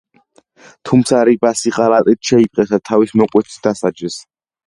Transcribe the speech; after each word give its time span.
თუმცა 0.89 1.19
რიბასი 1.29 1.73
ღალატით 1.75 2.21
შეიპყრეს 2.31 2.73
და 2.73 2.79
თავის 2.91 3.15
მოკვეთით 3.23 3.59
დასაჯეს. 3.67 4.19